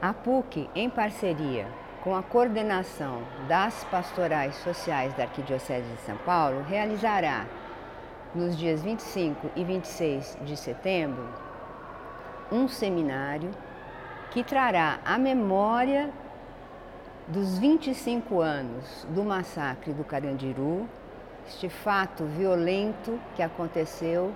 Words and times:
A 0.00 0.12
PUC, 0.12 0.70
em 0.76 0.88
parceria 0.88 1.66
com 2.04 2.14
a 2.14 2.22
coordenação 2.22 3.20
das 3.48 3.82
pastorais 3.82 4.54
sociais 4.54 5.12
da 5.14 5.24
Arquidiocese 5.24 5.90
de 5.90 6.00
São 6.02 6.16
Paulo, 6.18 6.62
realizará 6.62 7.46
nos 8.32 8.56
dias 8.56 8.80
25 8.80 9.50
e 9.56 9.64
26 9.64 10.38
de 10.42 10.56
setembro 10.56 11.28
um 12.52 12.68
seminário 12.68 13.50
que 14.30 14.44
trará 14.44 15.00
a 15.04 15.18
memória 15.18 16.10
dos 17.26 17.58
25 17.58 18.40
anos 18.40 19.04
do 19.10 19.24
massacre 19.24 19.92
do 19.92 20.04
Carandiru, 20.04 20.88
este 21.44 21.68
fato 21.68 22.24
violento 22.24 23.18
que 23.34 23.42
aconteceu 23.42 24.32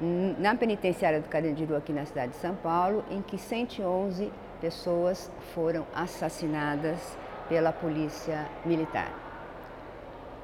na 0.00 0.54
penitenciária 0.54 1.20
do 1.20 1.28
Carandiru 1.28 1.74
aqui 1.74 1.92
na 1.92 2.04
cidade 2.04 2.32
de 2.32 2.38
São 2.38 2.54
Paulo, 2.54 3.04
em 3.10 3.22
que 3.22 3.38
111 3.38 4.30
pessoas 4.60 5.30
foram 5.54 5.86
assassinadas 5.94 7.16
pela 7.48 7.72
polícia 7.72 8.46
militar. 8.64 9.10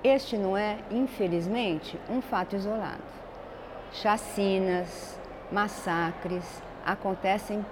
Este 0.02 0.36
não 0.36 0.56
é, 0.56 0.78
infelizmente, 0.90 1.98
um 2.08 2.20
fato 2.20 2.56
isolado. 2.56 3.02
Chacinas, 3.92 5.18
massacres 5.50 6.62
acontecem 6.84 7.64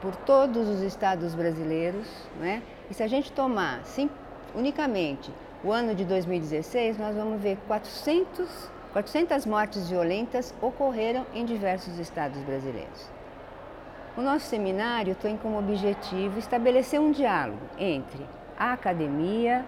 por 0.00 0.14
todos 0.16 0.68
os 0.68 0.80
estados 0.80 1.34
brasileiros, 1.34 2.06
né? 2.38 2.62
E 2.90 2.94
se 2.94 3.02
a 3.02 3.08
gente 3.08 3.32
tomar 3.32 3.84
sim, 3.84 4.08
unicamente 4.54 5.30
o 5.62 5.72
ano 5.72 5.94
de 5.94 6.04
2016, 6.04 6.98
nós 6.98 7.16
vamos 7.16 7.40
ver 7.40 7.58
400, 7.66 8.70
400 8.94 9.44
mortes 9.44 9.90
violentas 9.90 10.54
ocorreram 10.62 11.26
em 11.34 11.44
diversos 11.44 11.98
estados 11.98 12.40
brasileiros. 12.42 13.10
O 14.16 14.22
nosso 14.22 14.46
seminário 14.46 15.16
tem 15.16 15.36
como 15.36 15.58
objetivo 15.58 16.38
estabelecer 16.38 17.00
um 17.00 17.10
diálogo 17.10 17.58
entre 17.76 18.24
a 18.56 18.72
academia, 18.72 19.64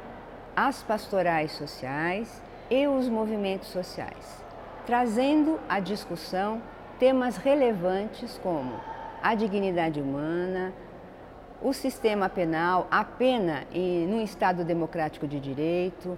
as 0.55 0.81
pastorais 0.85 1.51
sociais 1.51 2.41
e 2.71 2.87
os 2.87 3.09
movimentos 3.09 3.67
sociais, 3.71 4.45
trazendo 4.87 5.59
à 5.69 5.81
discussão 5.81 6.63
temas 6.97 7.37
relevantes 7.37 8.39
como 8.41 8.79
a 9.21 9.35
dignidade 9.35 10.01
humana, 10.01 10.73
o 11.61 11.73
sistema 11.73 12.29
penal, 12.29 12.87
a 12.93 13.03
pena 13.03 13.65
em, 13.73 14.07
num 14.07 14.23
Estado 14.23 14.65
democrático 14.65 15.27
de 15.27 15.41
direito, 15.41 16.17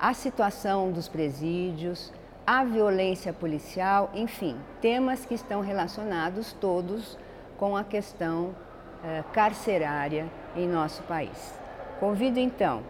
a 0.00 0.14
situação 0.14 0.90
dos 0.90 1.06
presídios, 1.06 2.10
a 2.46 2.62
violência 2.62 3.32
policial, 3.32 4.10
enfim, 4.14 4.56
temas 4.80 5.26
que 5.26 5.34
estão 5.34 5.60
relacionados 5.60 6.52
todos 6.52 7.18
com 7.58 7.76
a 7.76 7.82
questão 7.82 8.54
eh, 9.02 9.24
carcerária 9.32 10.30
em 10.54 10.68
nosso 10.68 11.02
país. 11.02 11.58
Convido 11.98 12.38
então 12.38 12.82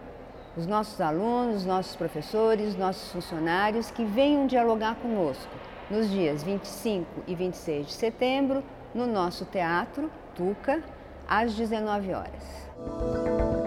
os 0.56 0.66
nossos 0.66 1.00
alunos, 1.00 1.56
os 1.56 1.66
nossos 1.66 1.96
professores, 1.96 2.68
os 2.68 2.76
nossos 2.76 3.12
funcionários 3.12 3.90
que 3.90 4.04
venham 4.04 4.46
dialogar 4.46 4.96
conosco 4.96 5.52
nos 5.90 6.10
dias 6.10 6.42
25 6.42 7.06
e 7.26 7.34
26 7.34 7.86
de 7.86 7.92
setembro 7.92 8.62
no 8.94 9.06
nosso 9.06 9.44
teatro 9.44 10.10
Tuca 10.34 10.82
às 11.28 11.54
19 11.54 12.12
horas. 12.12 13.65